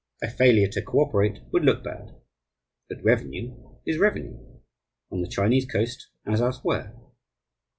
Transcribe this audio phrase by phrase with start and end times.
[0.23, 2.15] A failure to cooperate would look bad;
[2.89, 3.53] but revenue
[3.85, 4.35] is revenue,
[5.11, 6.95] on the Chinese Coast as elsewhere.